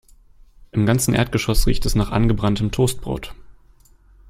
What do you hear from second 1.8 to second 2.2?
es nach